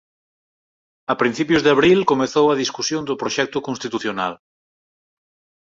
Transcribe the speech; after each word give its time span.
A 1.11 1.13
principios 1.21 1.61
de 1.63 1.69
abril 1.75 1.99
comezou 2.11 2.45
a 2.49 2.59
discusión 2.63 3.01
do 3.05 3.19
proxecto 3.21 3.57
constitucional. 3.67 4.33